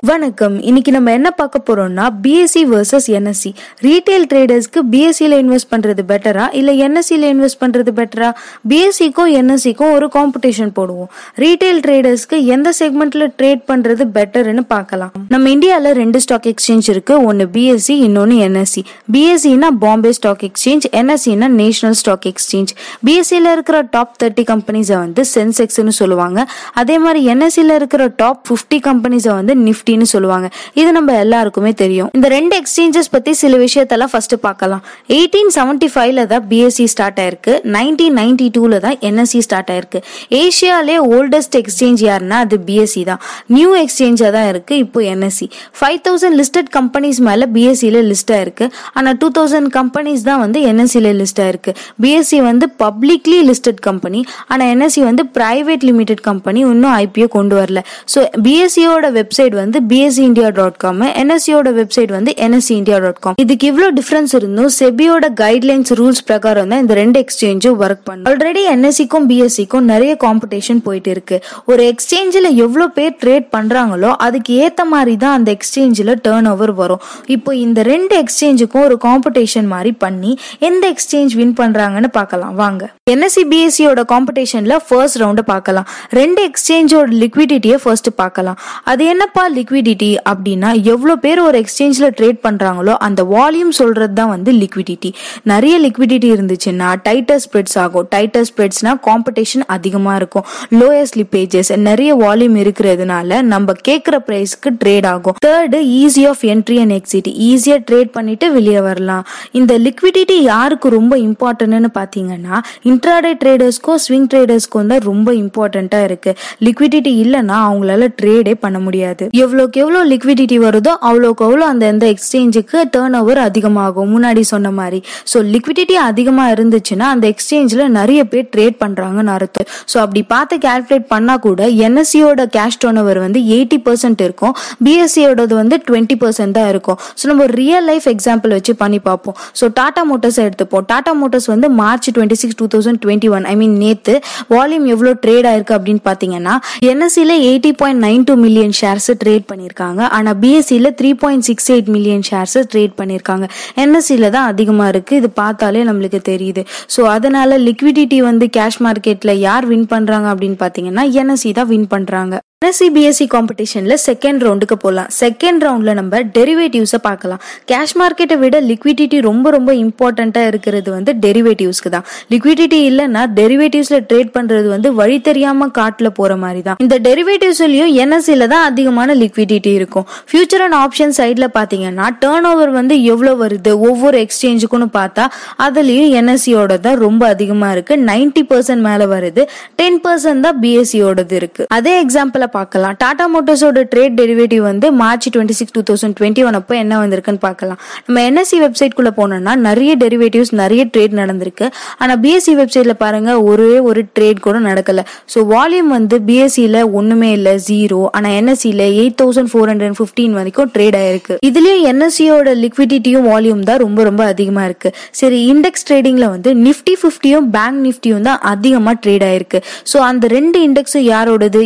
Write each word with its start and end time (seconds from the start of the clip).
வணக்கம். 0.00 0.62
இன்னைக்கு 0.62 0.92
நம்ம 0.92 1.12
என்ன 1.12 1.30
பார்க்க 1.30 1.60
போறோம்னா 1.66 2.08
பிஎஸ்சி 2.22 2.62
வர்சஸ் 2.62 3.06
என்எஸ்சி 3.06 3.54
ரீட்டைல் 3.80 4.24
ட்ரேடர்ஸ்க்கு 4.32 4.80
பிஎஸ்சியில் 4.90 5.36
இன்வெஸ்ட் 5.42 5.70
பண்றது 5.70 5.98
பெட்டரா 6.08 6.54
இல்ல 6.54 6.72
என்எஸ்சியில் 6.72 7.24
இன்வெஸ்ட் 7.32 7.60
பண்றது 7.60 7.92
பெட்டரா 7.98 8.34
பிஎஸ்சிக்கும் 8.68 9.30
என்எஸ்சிக்கும் 9.38 9.92
ஒரு 9.92 10.10
காம்படிஷன் 10.12 10.70
போடுவோம். 10.76 11.06
ரீட்டைல் 11.36 11.80
ட்ரேடர்ஸ்க்கு 11.86 12.44
எந்த 12.44 12.72
செக்மெண்ட்ல 12.78 13.30
ட்ரேட் 13.38 13.62
பண்றது 13.68 14.06
பெட்டர்னு 14.14 14.60
பார்க்கலாம். 14.60 15.10
நம்ம 15.28 15.50
இந்தியாவில் 15.50 15.92
ரெண்டு 15.92 16.20
ஸ்டாக் 16.20 16.54
எக்ஸ்சேஞ்ச் 16.54 16.90
இருக்கு. 16.90 17.24
ஒன்னு 17.24 17.48
பிஎஸ்சி 17.52 17.96
இன்னொன்னு 18.06 18.36
என்எஸ்சி 18.48 18.84
பிஎஸ்சினா 19.12 19.70
பாம்பே 19.78 20.12
ஸ்டாக் 20.12 20.50
எக்ஸ்சேஞ்ச் 20.50 20.86
என்எஸ்சினா 20.92 21.48
நேஷனல் 21.48 21.96
ஸ்டாக் 21.96 22.32
எக்ஸ்சேஞ்ச் 22.32 22.74
பிஎஸ்சியில் 23.06 23.52
இருக்கிற 23.52 23.80
டாப் 23.90 24.16
தேர்ட்டி 24.24 24.44
கம்பெனிஸை 24.52 24.98
வந்து 24.98 25.24
சென்செக்ஸ்னு 25.34 25.88
சொல்லுவாங்க. 25.88 26.48
அதே 26.72 26.98
மாதிரி 26.98 27.26
என்எஸ்சியில் 27.26 27.74
இருக்கிற 27.74 28.12
டாப் 28.16 28.46
ஃபிஃப்டி 28.48 28.74
கம்பெனிஸை 28.74 29.28
வந்து 29.28 29.84
நிஃப்டின்னு 29.86 30.06
சொல்லுவாங்க. 30.14 30.46
இது 30.80 30.90
நம்ம 30.96 31.10
எல்லாருக்குமே 31.24 31.72
தெரியும். 31.82 32.08
இந்த 32.16 32.26
ரெண்டு 32.36 32.54
எக்ஸ்சேஞ்சஸ் 32.60 33.10
பத்தி 33.14 33.32
சில 33.42 33.56
விஷயத்தெல்லாம் 33.64 34.12
ஃபர்ஸ்ட் 34.12 34.34
பார்க்கலாம். 34.46 34.82
எயிட்டீன் 35.16 35.50
செவன்டி 35.56 35.88
ஃபைவ்ல 35.94 36.22
தான் 36.32 36.44
பிஎஸ்சி 36.50 36.86
ஸ்டார்ட் 36.94 37.18
ஆயிருக்கு. 37.24 37.52
நைன்டீன் 37.76 38.16
நைன்டி 38.20 38.46
டூல 38.56 38.78
தான் 38.86 38.96
என்எஸ்சி 39.08 39.40
ஸ்டார்ட் 39.46 39.70
ஆயிருக்கு. 39.74 40.00
ஏஷியாலே 40.40 40.96
ஓல்டஸ்ட் 41.16 41.56
எக்ஸ்சேஞ்ச் 41.60 42.02
யாருன்னா 42.08 42.38
அது 42.46 42.58
பிஎஸ்சி 42.68 43.02
தான். 43.10 43.20
நியூ 43.56 43.70
எக்ஸ்சேஞ்சா 43.82 44.30
தான் 44.38 44.48
இருக்கு 44.52 44.76
இப்போ 44.84 45.00
NSE 45.12 45.48
five 45.80 46.00
thousand 46.08 46.38
listed 46.42 46.70
companies 46.78 47.20
மேல 47.28 47.48
பிஎஸ்சியில 47.56 48.02
லிஸ்ட் 48.10 48.32
ஆயிருக்கு. 48.38 48.68
ஆனா 48.98 49.12
டூ 49.22 49.30
தௌசண்ட் 49.38 49.70
கம்பெனிஸ் 49.78 50.26
தான் 50.30 50.42
வந்து 50.44 50.60
என்எஸ்சியில 50.72 51.14
லிஸ்ட் 51.20 51.42
ஆயிருக்கு. 51.46 51.74
பிஎஸ்சி 52.04 52.40
வந்து 52.50 52.68
பப்ளிக்லி 52.84 53.40
லிஸ்டட் 53.50 53.82
கம்பெனி 53.88 54.22
ஆனா 54.52 54.64
என்எஸ்சி 54.74 55.04
வந்து 55.10 55.24
பிரைவேட் 55.38 55.86
லிமிடெட் 55.90 56.24
கம்பெனி 56.30 56.60
இன்னும் 56.74 56.94
ஐபிஓ 57.04 57.28
கொண்டு 57.38 57.54
வரல. 57.60 57.80
ஸோ 58.12 58.20
பிஎஸ்சியோட 58.46 59.06
வெப்சைட் 59.20 59.54
வந்து 59.62 59.75
பிஎஸ்சி 59.90 60.22
இந்தியா 60.28 60.48
டாட் 60.58 60.76
காம் 60.84 61.02
என்எஸ்சியோட 61.22 61.70
வெப்சைட் 61.78 62.12
வந்து 62.16 62.32
என்எஸ்சி 62.46 62.74
இந்தியா 62.80 62.98
டாட் 63.04 63.20
காம் 63.24 63.36
இதுக்கு 63.44 63.66
இவ்வளோ 63.70 63.88
டிஃபரன்ஸ் 63.98 64.32
இருந்தும் 64.38 64.70
செபியோட 64.78 65.26
கைட்லைன்ஸ் 65.42 65.92
ரூல்ஸ் 66.00 66.22
பிரகாரம் 66.28 66.70
தான் 66.72 66.82
இந்த 66.84 66.94
ரெண்டு 67.00 67.20
எக்ஸ்சேஞ்சும் 67.24 67.76
ஒர்க் 67.84 68.02
பண்ணும் 68.08 68.28
ஆல்ரெடி 68.30 68.62
என்எஸ்சிக்கும் 68.74 69.26
பிஎஸ்சிக்கும் 69.30 69.86
நிறைய 69.92 70.12
காம்படிஷன் 70.24 70.80
போயிட்டு 70.86 71.10
இருக்கு. 71.14 71.38
ஒரு 71.70 71.82
எக்ஸ்சேஞ்சில் 71.92 72.50
எவ்வளோ 72.64 72.86
பேர் 72.98 73.14
ட்ரேட் 73.22 73.48
பண்றாங்களோ 73.56 74.10
அதுக்கு 74.26 74.52
ஏத்த 74.66 74.84
மாதிரி 74.94 75.16
தான் 75.24 75.36
அந்த 75.38 75.50
எக்ஸ்சேஞ்சில் 75.56 76.14
டேர்ன் 76.26 76.48
ஓவர் 76.52 76.74
வரும். 76.82 77.02
இப்போ 77.36 77.54
இந்த 77.64 77.82
ரெண்டு 77.92 78.14
எக்ஸ்சேஞ்சுக்கும் 78.22 78.84
ஒரு 78.88 78.98
காம்படிஷன் 79.06 79.68
மாதிரி 79.74 79.92
பண்ணி 80.04 80.32
எந்த 80.68 80.84
எக்ஸ்சேஞ்ச் 80.94 81.34
வின் 81.40 81.56
பண்றாங்கன்னு 81.62 82.10
பார்க்கலாம். 82.18 82.54
வாங்க. 82.62 82.82
என்எஸ்சி 83.12 83.42
பிஎஸ்சியோட 83.52 84.00
காம்படிஷன்ல 84.12 84.76
ஃபர்ஸ்ட் 84.86 85.20
ரவுண்டை 85.22 85.44
பார்க்கலாம். 85.52 85.86
ரெண்டு 86.20 86.40
எக்ஸ்சேஞ்சோட 86.48 87.08
லிக்விடிட்டியை 87.22 87.78
ஃபர்ஸ்ட் 87.82 88.10
பார்க்கலாம். 88.22 88.58
அது 88.92 89.04
என்னப்பா 89.12 89.42
லிக்விடிட்டி 89.66 90.08
அப்படின்னா 90.30 90.68
எவ்வளோ 90.92 91.14
பேர் 91.22 91.40
ஒரு 91.44 91.56
எக்ஸ்சேஞ்சில் 91.62 92.12
ட்ரேட் 92.18 92.38
பண்ணுறாங்களோ 92.44 92.92
அந்த 93.06 93.20
வால்யூம் 93.32 93.72
சொல்றது 93.78 94.14
தான் 94.18 94.30
வந்து 94.32 94.50
லிக்விடிட்டி 94.60 95.10
நிறைய 95.50 95.74
லிக்விடிட்டி 95.84 96.28
இருந்துச்சுன்னா 96.34 96.88
டைட்டர் 97.06 97.40
ஸ்ப்ரெட்ஸ் 97.44 97.76
ஆகும். 97.84 98.06
டைட்டர் 98.14 98.46
ஸ்ப்ரெட்ஸ்னால் 98.48 99.00
காம்படிஷன் 99.06 99.64
அதிகமாக 99.76 100.18
இருக்கும். 100.20 100.44
லோயர் 100.80 101.08
ஸ்லிப்பேஜஸ் 101.12 101.70
நிறைய 101.88 102.10
வால்யூம் 102.22 102.58
இருக்கிறதுனால 102.62 103.40
நம்ம 103.52 103.74
கேட்குற 103.88 104.18
ப்ரைஸ்க்கு 104.28 104.72
ட்ரேட் 104.82 105.08
ஆகும். 105.14 105.36
Third 105.46 105.80
easy 106.02 106.24
of 106.32 106.44
entry 106.54 106.78
and 106.84 106.96
exit 106.98 107.30
ஈஸியாக 107.48 107.80
ட்ரேட் 107.90 108.12
பண்ணிட்டு 108.18 108.48
வெளியே 108.58 108.84
வரலாம். 108.88 109.24
இந்த 109.60 109.72
லிக்விடிட்டி 109.86 110.38
யாருக்கு 110.52 110.94
ரொம்ப 110.98 111.16
இம்பார்ட்டன்ட்னு 111.28 111.92
பார்த்தீங்கன்னா 111.98 112.56
இன்ட்ராடே 112.92 113.34
ட்ரேடர்ஸ்க்கும் 113.42 114.00
ஸ்விங் 114.06 114.30
ட்ரேடர்ஸ்க்கும் 114.34 114.92
தான் 114.94 115.04
ரொம்ப 115.10 115.28
இம்பார்ட்டண்ட்டாக 115.42 116.08
இருக்குது 116.10 116.38
லிக்விடிட்டி 116.68 117.14
இல்லைன்னா 117.24 117.58
அவங்களால 117.66 118.10
ட்ரேடே 118.22 118.56
பண்ண 118.64 118.78
முடியாது. 118.86 119.24
எவ்வளோக்கு 119.56 119.80
எவ்வளோ 119.82 120.00
லிக்விடிட்டி 120.10 120.56
வருதோ 120.64 120.92
அவ்வளோக்கு 121.08 121.42
அவ்வளோ 121.46 121.64
அந்த 121.72 121.84
எந்த 121.92 122.06
எக்ஸ்சேஞ்சுக்கு 122.14 122.78
டேர்ன் 122.94 123.14
ஓவர் 123.20 123.38
அதிகமாகும். 123.44 124.10
முன்னாடி 124.14 124.42
சொன்ன 124.50 124.70
மாதிரி. 124.78 124.98
ஸோ 125.30 125.38
லிக்விடிட்டி 125.52 125.94
அதிகமாக 126.08 126.54
இருந்துச்சுன்னா 126.56 127.06
அந்த 127.14 127.24
எக்ஸ்சேஞ்சில் 127.32 127.82
நிறைய 127.98 128.20
பேர் 128.32 128.48
ட்ரேட் 128.54 128.76
பண்ணுறாங்கன்னு 128.82 129.32
அர்த்தம். 129.36 129.68
ஸோ 129.92 129.96
அப்படி 130.02 130.22
பார்த்து 130.32 130.56
கால்குலேட் 130.66 131.06
பண்ணால் 131.12 131.40
கூட 131.46 131.68
என்எஸ்சியோட 131.86 132.44
கேஷ் 132.56 132.78
டேர்ன் 132.82 133.00
ஓவர் 133.02 133.20
வந்து 133.24 133.40
எயிட்டி 133.56 133.78
பர்சன்ட் 133.86 134.24
இருக்கும். 134.26 134.54
பிஎஸ்சியோடது 134.88 135.56
வந்து 135.62 135.78
டுவெண்ட்டி 135.88 136.18
பர்சன்ட் 136.24 136.56
தான் 136.58 136.68
இருக்கும். 136.72 136.98
ஸோ 137.20 137.30
நம்ம 137.32 137.46
ரியல் 137.60 137.88
லைஃப் 137.92 138.08
எக்ஸாம்பிள் 138.14 138.54
வச்சு 138.58 138.74
பண்ணி 138.82 139.00
பார்ப்போம். 139.08 139.38
ஸோ 139.62 139.70
டாடா 139.80 140.04
மோட்டர்ஸ் 140.10 140.40
எடுத்துப்போம். 140.46 140.86
டாடா 140.92 141.14
மோட்டர்ஸ் 141.22 141.50
வந்து 141.54 141.70
March 141.80 142.10
twenty 142.18 142.40
six 142.42 142.60
two 142.62 142.68
thousand 142.76 143.02
twenty 143.06 143.30
one 143.38 143.48
I 143.54 143.56
mean 143.62 143.78
நேற்று 143.86 144.16
வால்யூம் 144.56 144.86
எவ்வளோ 144.96 145.14
ட்ரேட் 145.24 145.50
ஆயிருக்கு 145.52 145.76
அப்படின்னு 145.78 146.04
பார்த்தீங்கன்னா 146.10 146.56
என்எஸ்சியில் 146.92 147.36
eighty 147.48 147.74
point 147.82 148.02
nine 148.08 148.28
two 148.30 148.36
million 148.46 148.78
shares 148.82 149.10
trade 149.24 149.45
பண்ணியிருக்காங்க 149.52 150.00
ஆனால் 150.16 150.38
பிஎஸ்சியில் 150.42 150.90
three 151.00 151.10
point 151.22 151.46
six 151.48 151.68
eight 151.74 151.90
million 151.96 152.24
ஷேர்ஸை 152.30 152.62
trade 152.72 152.94
பண்ணியிருக்காங்க 153.00 153.46
என்எஸ்சியில் 153.84 154.28
தான் 154.36 154.48
அதிகமாக 154.52 154.92
இருக்குது 154.94 155.20
இது 155.22 155.30
பார்த்தாலே 155.42 155.84
நம்மளுக்கு 155.90 156.20
தெரியுது. 156.32 156.64
ஸோ 156.94 157.02
அதனால 157.14 157.58
லிக்விடிட்டி 157.68 158.20
வந்து 158.30 158.48
கேஷ் 158.58 158.80
மார்க்கெட்டில் 158.86 159.34
யார் 159.48 159.66
வின் 159.72 159.88
பண்ணுறாங்க 159.94 160.28
அப்படின்னு 160.34 160.58
பார்த்தீங்கன்னா 160.64 161.04
என்எஸ்சி 161.22 161.52
தான் 161.60 161.70
வின் 161.72 161.88
பண்ணுறாங்க 161.94 162.34
என்எஸ்சி 162.64 162.86
பிஎஸ்சி 162.94 163.24
காம்படிஷன்ல 163.32 163.94
செகண்ட் 164.04 164.42
ரவுண்டுக்கு 164.44 164.76
போகலாம் 164.84 165.08
செகண்ட் 165.18 165.62
ரவுண்ட்ல 165.64 165.92
நம்ம 165.98 166.20
டெரிவேட்டிவ்ஸை 166.36 166.98
பார்க்கலாம். 167.06 167.40
கேஷ் 167.70 167.92
மார்க்கெட்டை 168.00 168.36
விட 168.42 168.60
லிக்விடிட்டி 168.68 169.18
ரொம்ப 169.26 169.50
ரொம்ப 169.54 169.70
இம்பார்ட்டண்ட்டாக 169.82 170.50
இருக்கிறது 170.50 170.88
வந்து 170.94 171.12
டெரிவேட்டிவ்ஸ்க்கு 171.24 171.90
தான். 171.94 172.04
லிக்விடிட்டி 172.34 172.78
இல்லைன்னா 172.90 173.22
டெரிவேட்டிவ்ஸ்ல 173.40 173.98
ட்ரேட் 174.12 174.30
பண்றது 174.36 174.68
வந்து 174.74 174.90
வழி 175.00 175.18
தெரியாம 175.28 175.68
காட்டில் 175.80 176.10
போற 176.20 176.36
மாதிரி 176.44 176.62
தான். 176.68 176.78
இந்த 176.84 176.98
டெரிவேட்டிவ்ஸ்லயும் 177.08 177.92
என்எஸ்சில 178.04 178.48
தான் 178.54 178.64
அதிகமான 178.70 179.16
லிக்விடிட்டி 179.24 179.72
இருக்கும். 179.80 180.06
ஃபியூச்சர் 180.30 180.64
அண்ட் 180.68 180.78
ஆப்ஷன் 180.84 181.14
சைட்ல 181.18 181.48
பாத்தீங்கன்னா 181.58 182.08
டேர்ன் 182.24 182.48
ஓவர் 182.52 182.72
வந்து 182.80 182.96
எவ்வளோ 183.12 183.34
வருது? 183.44 183.74
ஒவ்வொரு 183.90 184.18
எக்ஸ்சேஞ்சுக்குன்னு 184.24 184.90
பார்த்தா 184.98 185.26
அதுலயும் 185.66 186.10
என்எஸ்சியோட 186.22 186.80
தான் 186.88 186.98
ரொம்ப 187.06 187.22
அதிகமாக 187.36 187.76
இருக்கு. 187.78 188.00
நைன்டி 188.10 188.44
பர்சன்ட் 188.54 188.86
மேலே 188.88 189.08
வருது. 189.14 189.44
டென் 189.82 190.00
பர்சன்ட் 190.08 190.44
தான் 190.48 190.58
பிஎஸ்சியோடது 190.64 191.38
இருக்கு. 191.42 191.64
அதே 191.80 191.96
எக்ஸாம்பிள் 192.06 192.44
பார்க்கலாம். 192.56 192.94
டாடா 193.02 193.24
மோட்டர்ஸோட 193.34 193.80
ட்ரேட் 193.92 194.16
டெரிவேட்டிவ் 194.20 194.62
வந்து 194.70 194.86
March 195.00 195.26
twenty 195.34 195.56
six 195.58 195.74
two 195.76 195.82
thousand 195.88 196.16
twenty 196.18 196.44
one 196.48 196.58
அப்போ 196.60 196.74
என்ன 196.82 196.94
வந்திருக்குன்னு 197.02 197.42
பார்க்கலாம். 197.46 197.78
நம்ம 198.06 198.22
என்எஸ்சி 198.28 198.58
வெப்சைட்குள்ளே 198.64 199.12
போனோம்னா 199.18 199.54
நிறைய 199.68 199.92
டெரிவேட்டிவ்ஸ் 200.02 200.52
நிறைய 200.62 200.82
ட்ரேட் 200.94 201.14
நடந்திருக்கு. 201.20 201.68
ஆனால் 202.02 202.18
பிஎஸ்சி 202.24 202.54
வெப்சைட்ல 202.60 202.96
பாருங்க 203.04 203.30
ஒரே 203.50 203.72
ஒரு 203.90 204.02
ட்ரேட் 204.18 204.40
கூட 204.46 204.56
நடக்கலை. 204.68 205.04
ஸோ 205.34 205.38
வால்யூம் 205.52 205.90
வந்து 205.96 206.18
பிஎஸ்சியில் 206.28 206.80
ஒன்றுமே 207.00 207.30
இல்லை 207.38 207.54
ஜீரோ 207.68 208.00
ஆனால் 208.16 208.36
என்எஸ்சியில் 208.40 208.84
eight 208.88 209.18
thousand 209.22 209.50
four 209.52 209.70
hundred 209.72 209.96
fifteen 210.00 210.36
வரைக்கும் 210.40 210.70
ட்ரேட் 210.76 210.98
ஆயிருக்கு. 211.02 211.36
இதுலேயும் 211.50 211.84
என்எஸ்சியோட 211.92 212.54
லிக்விடிட்டியும் 212.64 213.26
வால்யூம் 213.30 213.62
தான் 213.70 213.80
ரொம்ப 213.84 214.02
ரொம்ப 214.10 214.22
அதிகமாக 214.32 214.68
இருக்கு. 214.70 214.90
சரி 215.20 215.38
இண்டெக்ஸ் 215.52 215.86
ட்ரேடிங்கில் 215.90 216.28
வந்து 216.34 216.52
நிஃப்டி 216.66 216.96
ஃபிஃப்டியும் 217.02 217.48
பேங்க் 217.56 217.80
நிஃப்டியும் 217.86 218.26
தான் 218.28 218.40
அதிகமாக 218.52 218.96
ட்ரேட் 219.04 219.24
ஆயிருக்கு. 219.28 219.60
ஸோ 219.92 219.96
அந்த 220.10 220.24
ரெண்டு 220.36 220.58
இண்டெக்ஸும் 220.68 221.06
யாரோடது? 221.14 221.60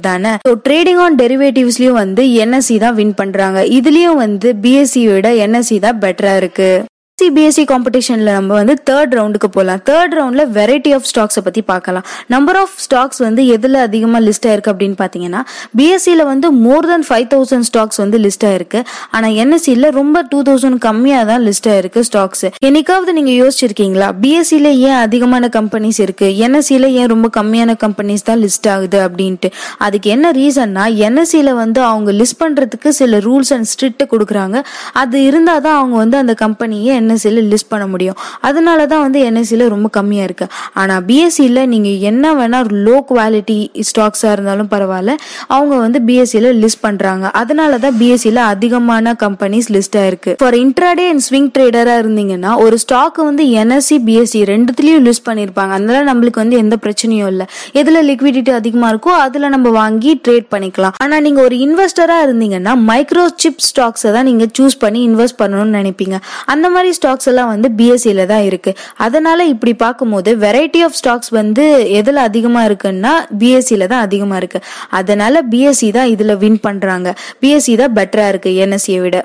தானே? 0.00 0.32
ஸோ 0.48 0.52
ட்ரேடிங் 0.66 1.00
ஆன் 1.04 1.18
டெரிவேட்டிவ்ஸ்லயும் 1.22 2.00
வந்து 2.02 2.22
என்எஸ்சி 2.44 2.76
தான் 2.78 2.94
வின் 2.94 3.14
பண்றாங்க. 3.14 3.60
இதுலயும் 3.78 4.20
வந்து 4.24 4.50
பிஎஸ்சி 4.64 5.02
விட 5.12 5.28
என்எஸ்சி 5.46 5.78
தான் 5.86 6.00
பெட்டரா 6.04 6.34
இருக்கு. 6.36 6.70
சிபிஎஸ்சி 7.20 7.62
காம்படிஷன்ல 7.70 8.30
நம்ம 8.38 8.54
வந்து 8.54 8.74
தேர்ட் 8.90 9.14
ரவுண்டுக்கு 9.16 9.48
போகலாம் 9.56 9.80
தேர்ட் 9.88 10.14
ரவுண்ட்ல 10.18 10.44
வெரைட்டி 10.56 10.90
ஆஃப் 10.96 11.06
ஸ்டாக்ஸை 11.10 11.40
பத்தி 11.44 11.62
பார்க்கலாம். 11.62 12.04
நம்பர் 12.26 12.56
ஆஃப் 12.56 12.74
ஸ்டாக்ஸ் 12.84 13.18
வந்து 13.18 13.42
எதுல 13.56 13.72
அதிகமா 13.72 14.18
லிஸ்ட் 14.18 14.46
ஆயிருக்கு 14.50 14.70
அப்படின்னு 14.72 14.96
பாத்தீங்கன்னா 15.02 15.40
பிஎஸ்சியில 15.78 16.24
வந்து 16.24 16.50
more 16.50 16.86
than 16.86 17.04
five 17.08 17.26
thousand 17.34 17.66
stocks 17.70 17.96
வந்து 17.96 18.18
லிஸ்ட் 18.18 18.46
ஆயிருக்கு. 18.50 18.80
ஆனா 19.10 19.28
என்எஸ்சியில 19.28 19.90
ரொம்ப 19.90 20.22
டூ 20.28 20.42
தௌசண்ட் 20.42 20.78
கம்மியா 20.78 21.22
தான் 21.22 21.42
லிஸ்ட் 21.42 21.68
ஆயிருக்கு 21.72 22.02
ஸ்டாக்ஸ் 22.10 22.46
என்னைக்காவது 22.66 23.12
நீங்க 23.18 23.32
யோசிச்சிருக்கீங்களா? 23.42 24.08
பிஎஸ்சியில 24.22 24.70
ஏன் 24.88 24.98
அதிகமான 25.06 25.50
கம்பெனிஸ் 25.58 26.00
இருக்கு? 26.00 26.28
என்எஸ்சியில 26.46 26.86
ஏன் 27.00 27.06
ரொம்ப 27.06 27.30
கம்மியான 27.36 27.76
கம்பெனிஸ் 27.84 28.26
தான் 28.30 28.40
லிஸ்ட் 28.40 28.70
ஆகுது 28.70 28.98
அப்படின்ட்டு. 29.08 29.50
அதுக்கு 29.78 30.10
என்ன 30.10 30.30
ரீசன்னா 30.30 30.86
என்எஸ்சியில 31.06 31.54
வந்து 31.54 31.82
அவங்க 31.82 32.12
லிஸ்ட் 32.12 32.40
பண்றதுக்கு 32.42 32.88
சில 32.88 33.18
ரூல்ஸ் 33.18 33.52
அண்ட் 33.56 33.68
ஸ்ட்ரிக்ட் 33.72 34.08
கொடுக்குறாங்க. 34.12 34.64
அது 34.92 35.18
இருந்தாதான் 35.30 35.78
அவங்க 35.82 35.96
வந்து 35.96 36.16
அந்த 36.16 36.34
கம்பெனியை 36.34 37.08
என்எஸ்சியில் 37.10 37.40
லிஸ்ட் 37.52 37.70
பண்ண 37.72 37.84
முடியும். 37.92 38.16
அதனால 38.48 38.80
தான் 38.92 39.02
வந்து 39.04 39.20
என்எஸ்சியில் 39.28 39.64
ரொம்ப 39.74 39.88
கம்மியாக 39.96 40.26
இருக்கு. 40.28 40.46
ஆனால் 40.80 41.02
பிஎஸ்சியில் 41.08 41.60
நீங்கள் 41.72 41.98
என்ன 42.10 42.34
வேணால் 42.38 42.68
லோ 42.86 42.96
குவாலிட்டி 43.08 43.56
ஸ்டாக்ஸாக 43.88 44.34
இருந்தாலும் 44.36 44.68
பரவாயில்ல. 44.74 45.12
அவங்க 45.56 45.74
வந்து 45.84 45.98
பிஎஸ்சியில் 46.08 46.48
லிஸ்ட் 46.62 46.82
பண்ணுறாங்க 46.86 47.24
அதனால 47.40 47.78
தான் 47.84 47.96
பிஎஸ்சியில் 48.00 48.40
அதிகமான 48.52 49.14
கம்பெனிஸ் 49.24 49.68
லிஸ்ட் 49.76 49.96
ஆயிருக்கு 50.02 50.34
ஃபார் 50.42 50.56
இன்ட்ராடே 50.62 51.06
அண்ட் 51.12 51.24
ஸ்விங் 51.28 51.50
ட்ரேடராக 51.56 52.02
இருந்தீங்கன்னா 52.04 52.52
ஒரு 52.64 52.78
ஸ்டாக் 52.84 53.18
வந்து 53.28 53.44
என்எஸ்சி 53.62 53.98
பிஎஸ்சி 54.08 54.42
ரெண்டுத்துலேயும் 54.52 55.04
லிஸ்ட் 55.08 55.26
பண்ணியிருப்பாங்க 55.28 55.72
அதனால 55.78 56.04
நம்மளுக்கு 56.10 56.42
வந்து 56.44 56.58
எந்த 56.64 56.78
பிரச்சனையும் 56.84 57.30
இல்லை. 57.32 57.48
எதில் 57.82 58.00
லிக்விடிட்டி 58.10 58.52
அதிகமாக 58.60 58.92
இருக்கோ 58.94 59.14
அதில் 59.24 59.52
நம்ம 59.56 59.74
வாங்கி 59.80 60.12
ட்ரேட் 60.26 60.48
பண்ணிக்கலாம். 60.54 60.94
ஆனால் 61.04 61.22
நீங்கள் 61.28 61.46
ஒரு 61.48 61.58
இன்வெஸ்டராக 61.66 62.26
இருந்தீங்கன்னா 62.28 62.74
மைக்ரோ 62.90 63.26
சிப் 63.42 63.64
ஸ்டாக்ஸை 63.70 64.10
தான் 64.16 64.28
நீங்கள் 64.30 64.50
சூஸ் 64.58 64.76
பண்ணி 64.84 65.00
இன்வெஸ்ட் 65.08 65.38
பண்ணணும்னு 65.42 65.74
நினைப்பீங்க. 65.80 66.16
அந்த 66.52 66.66
மாதிரி 66.74 66.90
ஸ்டாக்ஸ் 67.00 67.30
எல்லாம் 67.32 67.50
வந்து 67.54 67.70
பிஎஸ்சியில 67.78 68.26
தான் 68.32 68.44
இருக்கு. 68.50 68.72
அதனால 69.06 69.46
இப்படி 69.54 69.74
பார்க்கும்போது 69.84 70.30
வெரைட்டி 70.46 70.82
ஆஃப் 70.86 70.98
ஸ்டாக்ஸ் 71.00 71.32
வந்து 71.40 71.66
எதுல 72.00 72.26
அதிகமா 72.30 72.62
இருக்குன்னா 72.70 73.14
பிஎஸ்சியில 73.40 73.90
தான் 73.94 74.06
அதிகமா 74.08 74.36
இருக்கு. 74.42 74.60
அதனால 75.00 75.42
பிஎஸ்சி 75.54 75.90
தான் 75.98 76.12
இதுல 76.14 76.34
வின் 76.44 76.62
பண்றாங்க. 76.68 77.08
பிஎஸ்சி 77.42 77.74
தான் 77.82 77.96
பெட்டரா 78.00 78.28
இருக்கு 78.32 78.52
என்எஸ்சியை 78.64 79.00
விட. 79.06 79.18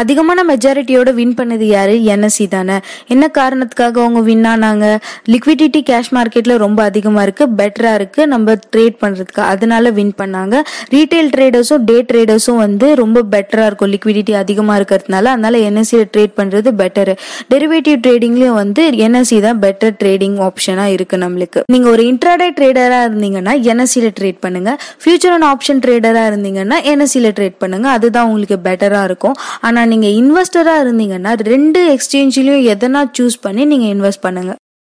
அதிகமான 0.00 0.44
மெஜாரிட்டியோட 0.48 1.10
வின் 1.14 1.34
பண்ணது 1.40 1.66
யாரு? 1.76 1.94
என்எஸ்சி 2.12 2.46
தானே. 2.48 2.76
என்ன 3.06 3.30
காரணத்துக்காக 3.38 3.96
அவங்க 4.04 4.20
வின் 4.20 4.44
ஆனாங்க? 4.44 4.86
லிக்விடிட்டி 5.32 5.80
கேஷ் 5.90 6.10
மார்க்கெட்ல 6.10 6.56
ரொம்ப 6.56 6.82
அதிகமா 6.82 7.22
இருக்கு. 7.22 7.46
பெட்டரா 7.56 7.94
இருக்கு. 7.94 8.26
நம்ம 8.26 8.56
ட்ரேட் 8.76 8.98
பண்றதுக்கு. 9.02 9.42
அதனால 9.52 9.90
வின் 9.90 10.12
பண்ணாங்க. 10.18 10.54
ரீட்டைல் 10.90 11.30
ட்ரேடர்ஸும் 11.36 11.84
டே 11.84 11.96
ட்ரேடர்ஸும் 12.12 12.56
வந்து 12.56 12.94
ரொம்ப 12.94 13.22
பெட்டரா 13.30 13.66
இருக்கும். 13.66 13.92
லிக்விடிட்டி 13.92 14.32
அதிகமா 14.32 14.76
இருக்கிறதுனால. 14.76 15.24
அதனால 15.34 15.58
என்எஸ்சியில 15.58 16.04
ட்ரேட் 16.16 16.34
பண்றது 16.36 16.70
பெட்டரு 16.82 17.14
டெரிவேட்டிவ் 17.54 17.98
ட்ரேடிங்லயும் 18.06 18.58
வந்து 18.62 18.84
என்எஸ்சி 19.06 19.40
தான் 19.40 19.58
பெட்டர் 19.58 19.94
ட்ரேடிங் 20.04 20.38
ஆப்ஷனா 20.48 20.84
இருக்கு 20.96 21.16
நம்மளுக்கு. 21.16 21.62
நீங்க 21.72 21.88
ஒரு 21.90 22.02
இன்ட்ராடே 22.02 22.48
ட்ரேடரா 22.60 23.00
இருந்தீங்கன்னா 23.08 23.54
என்எஸ்சியில 23.70 24.10
ட்ரேட் 24.20 24.40
பண்ணுங்க. 24.40 24.70
ஃபியூச்சர் 25.02 25.34
அண்ட் 25.36 25.48
ஆப்ஷன் 25.52 25.82
ட்ரேடரா 25.84 26.24
இருந்தீங்கன்னா 26.30 26.78
என்எஸ்சியில 26.92 27.30
ட்ரேட் 27.38 27.58
பண்ணுங்க. 27.58 27.88
அதுதான் 27.88 28.26
உங்களுக்கு 28.26 28.58
பெட்டரா 28.70 29.02
இருக்கும். 29.04 29.36
ஆனா 29.60 29.86
நீங்கள் 29.92 30.16
இன்வெஸ்டராக 30.20 30.84
இருந்தீங்கன்னா 30.84 31.32
ரெண்டு 31.52 31.80
எக்ஸ்சேஞ்சிலையும் 31.94 32.66
எதனா 32.74 33.02
சூஸ் 33.18 33.38
பண்ணி 33.46 33.64
நீங்கள் 33.72 33.92
இன்வெஸ்ட் 33.94 34.24
பண்ணுங்க. 34.26 34.54